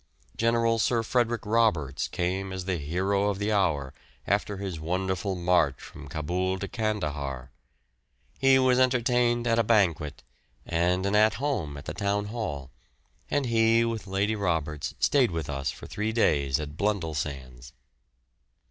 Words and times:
General 0.35 0.79
Sir 0.79 1.03
Frederick 1.03 1.45
Roberts 1.45 2.07
came 2.07 2.51
as 2.51 2.65
the 2.65 2.77
hero 2.77 3.29
of 3.29 3.37
the 3.37 3.51
hour 3.51 3.93
after 4.25 4.57
his 4.57 4.79
wonderful 4.79 5.35
march 5.35 5.79
from 5.79 6.07
Cabul 6.07 6.57
to 6.57 6.67
Candahar. 6.67 7.51
He 8.39 8.57
was 8.57 8.79
entertained 8.79 9.45
at 9.45 9.59
a 9.59 9.63
banquet, 9.63 10.23
and 10.65 11.05
an 11.05 11.15
At 11.15 11.35
Home 11.35 11.77
at 11.77 11.85
the 11.85 11.93
Town 11.93 12.25
Hall, 12.33 12.71
and 13.29 13.45
he 13.45 13.85
with 13.85 14.07
Lady 14.07 14.35
Roberts 14.35 14.95
stayed 14.99 15.29
with 15.29 15.51
us 15.51 15.69
for 15.69 15.85
three 15.85 16.11
days 16.11 16.59
at 16.59 16.77
Blundellsands. 16.77 17.71